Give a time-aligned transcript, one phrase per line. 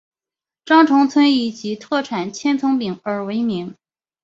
[0.65, 3.75] 鄣城村以其特产千层饼而闻名。